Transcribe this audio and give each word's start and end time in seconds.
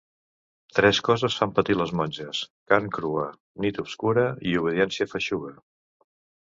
Tres 0.77 1.01
coses 1.07 1.35
fan 1.41 1.53
patir 1.59 1.75
les 1.81 1.93
monges: 1.99 2.41
carn 2.73 2.89
crua, 2.97 3.29
nit 3.67 3.81
obscura 3.87 4.27
i 4.55 4.59
obediència 4.65 5.11
feixuga. 5.15 5.57